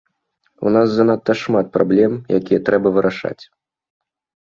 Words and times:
У 0.67 0.71
нас 0.75 0.87
занадта 0.93 1.35
шмат 1.43 1.71
праблем, 1.77 2.11
якія 2.41 2.59
трэба 2.71 2.87
вырашаць. 2.99 3.39